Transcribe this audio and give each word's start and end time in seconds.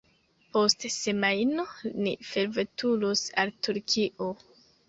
Post 0.55 0.85
semajno 0.93 1.67
ni 2.05 2.15
forveturos 2.31 3.25
al 3.45 3.55
Turkio. 3.69 4.35